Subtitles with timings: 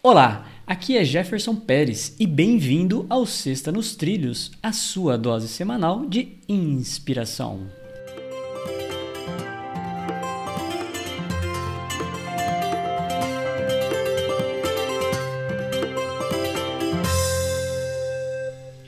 [0.00, 6.06] Olá, aqui é Jefferson Pérez e bem-vindo ao Sexta nos Trilhos, a sua dose semanal
[6.06, 7.66] de inspiração.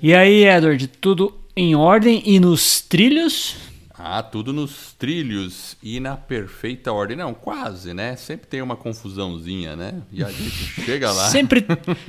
[0.00, 3.69] E aí, Edward, tudo em ordem e nos trilhos?
[4.02, 7.18] Ah, tudo nos trilhos e na perfeita ordem.
[7.18, 8.16] Não, quase, né?
[8.16, 10.00] Sempre tem uma confusãozinha, né?
[10.10, 10.50] E a gente
[10.84, 11.28] chega lá.
[11.28, 11.66] Sempre,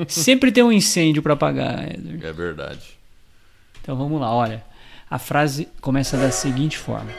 [0.07, 2.25] sempre tem um incêndio para apagar, Edward.
[2.25, 2.97] É verdade.
[3.81, 4.63] Então vamos lá, olha.
[5.09, 7.11] A frase começa da seguinte forma: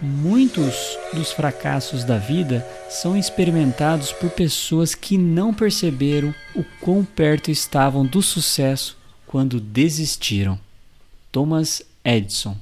[0.00, 7.50] Muitos dos fracassos da vida são experimentados por pessoas que não perceberam o quão perto
[7.50, 8.96] estavam do sucesso
[9.26, 10.58] quando desistiram.
[11.30, 12.56] Thomas Edison.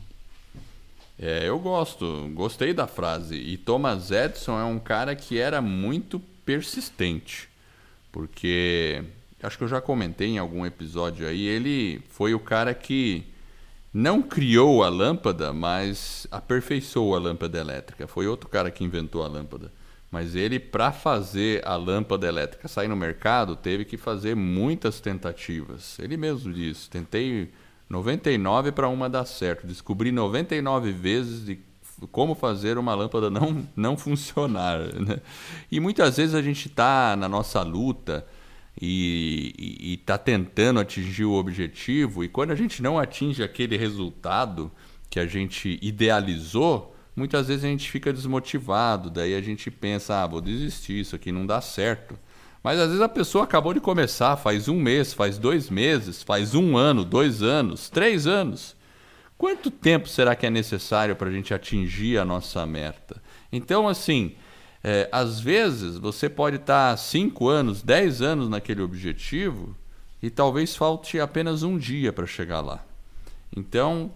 [1.19, 3.37] É, eu gosto, gostei da frase.
[3.37, 7.49] E Thomas Edison é um cara que era muito persistente,
[8.11, 9.03] porque
[9.43, 13.25] acho que eu já comentei em algum episódio aí, ele foi o cara que
[13.93, 18.09] não criou a lâmpada, mas aperfeiçoou a lâmpada elétrica.
[18.09, 19.71] Foi outro cara que inventou a lâmpada.
[20.11, 25.99] Mas ele, para fazer a lâmpada elétrica sair no mercado, teve que fazer muitas tentativas.
[25.99, 27.53] Ele mesmo disse: tentei
[27.89, 29.67] 99 para uma dar certo.
[29.67, 31.59] Descobri 99 vezes de
[32.11, 34.81] como fazer uma lâmpada não, não funcionar.
[34.95, 35.21] Né?
[35.71, 38.27] E muitas vezes a gente está na nossa luta
[38.81, 44.71] e está tentando atingir o objetivo, e quando a gente não atinge aquele resultado
[45.09, 50.27] que a gente idealizou, muitas vezes a gente fica desmotivado, daí a gente pensa, ah,
[50.27, 52.19] vou desistir, isso aqui não dá certo.
[52.65, 56.55] Mas às vezes a pessoa acabou de começar, faz um mês, faz dois meses, faz
[56.55, 58.75] um ano, dois anos, três anos.
[59.37, 63.23] Quanto tempo será que é necessário para a gente atingir a nossa meta?
[63.53, 64.35] Então, assim,
[64.83, 69.77] é, às vezes você pode estar tá cinco anos, dez anos naquele objetivo
[70.23, 72.83] e talvez falte apenas um dia para chegar lá.
[73.55, 74.11] Então,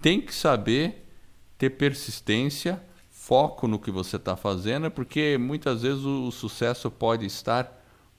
[0.00, 1.04] tem que saber
[1.58, 2.80] ter persistência,
[3.10, 7.77] foco no que você está fazendo, porque muitas vezes o sucesso pode estar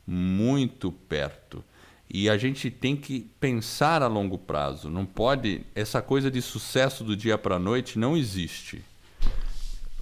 [0.10, 1.64] muito perto.
[2.12, 4.90] E a gente tem que pensar a longo prazo.
[4.90, 5.62] Não pode.
[5.76, 8.84] Essa coisa de sucesso do dia para a noite não existe.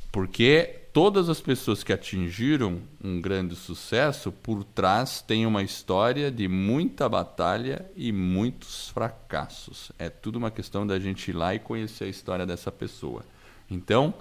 [0.09, 6.47] Porque todas as pessoas que atingiram um grande sucesso, por trás tem uma história de
[6.47, 9.91] muita batalha e muitos fracassos.
[9.99, 13.25] É tudo uma questão da gente ir lá e conhecer a história dessa pessoa.
[13.69, 14.13] Então,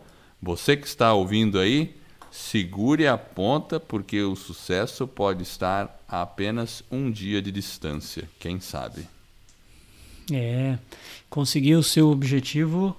[0.42, 1.96] você que está ouvindo aí,
[2.30, 8.60] Segure a ponta, porque o sucesso pode estar a apenas um dia de distância, quem
[8.60, 9.06] sabe.
[10.32, 10.78] É,
[11.30, 12.96] conseguir o seu objetivo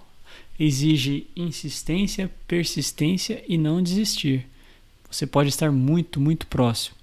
[0.60, 4.48] exige insistência, persistência e não desistir.
[5.10, 6.96] Você pode estar muito, muito próximo.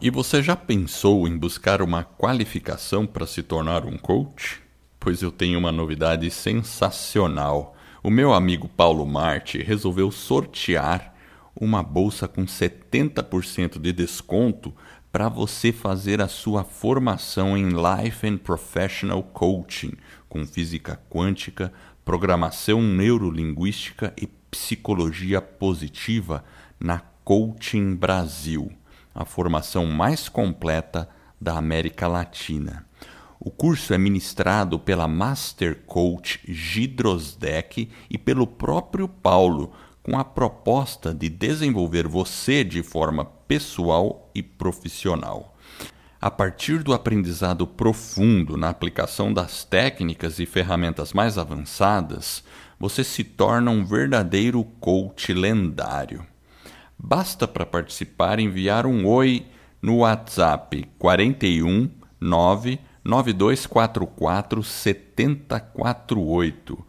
[0.00, 4.60] E você já pensou em buscar uma qualificação para se tornar um coach?
[5.00, 7.75] Pois eu tenho uma novidade sensacional
[8.06, 11.12] o meu amigo Paulo Marte resolveu sortear
[11.56, 14.72] uma bolsa com 70% de desconto
[15.10, 19.94] para você fazer a sua formação em Life and Professional Coaching,
[20.28, 21.72] com física quântica,
[22.04, 26.44] programação neurolinguística e psicologia positiva
[26.78, 28.70] na Coaching Brasil,
[29.12, 31.08] a formação mais completa
[31.40, 32.86] da América Latina.
[33.46, 39.70] O curso é ministrado pela Master Coach Gidrosdeck e pelo próprio Paulo,
[40.02, 45.56] com a proposta de desenvolver você de forma pessoal e profissional.
[46.20, 52.42] A partir do aprendizado profundo na aplicação das técnicas e ferramentas mais avançadas,
[52.80, 56.26] você se torna um verdadeiro coach lendário.
[56.98, 59.46] Basta para participar enviar um oi
[59.80, 61.88] no WhatsApp 41
[62.20, 66.84] 9 9244 7048.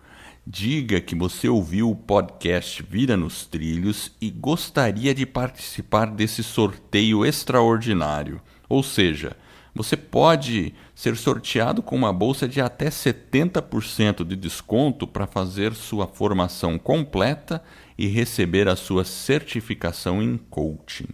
[0.45, 7.23] Diga que você ouviu o podcast Vida nos Trilhos e gostaria de participar desse sorteio
[7.23, 8.41] extraordinário.
[8.67, 9.37] Ou seja,
[9.75, 16.07] você pode ser sorteado com uma bolsa de até 70% de desconto para fazer sua
[16.07, 17.61] formação completa
[17.95, 21.09] e receber a sua certificação em coaching.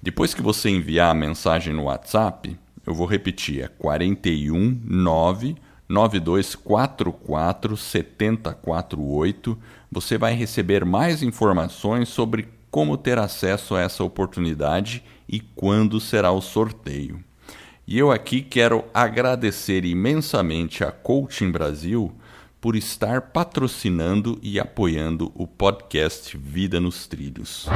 [0.00, 5.56] Depois que você enviar a mensagem no WhatsApp, eu vou repetir, é 41 9
[5.88, 9.58] 9244 7048.
[9.90, 16.32] Você vai receber mais informações sobre como ter acesso a essa oportunidade e quando será
[16.32, 17.22] o sorteio.
[17.86, 22.12] E eu aqui quero agradecer imensamente a Coaching Brasil
[22.60, 27.66] por estar patrocinando e apoiando o podcast Vida nos Trilhos.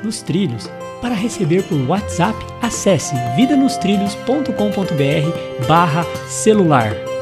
[0.03, 0.71] nos trilhos.
[1.03, 7.16] Para receber por WhatsApp, acesse vidanostrilhos.com.br barra celular.